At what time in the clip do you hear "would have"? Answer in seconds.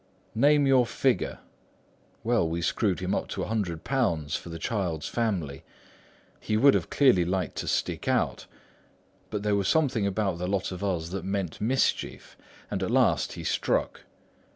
6.57-6.89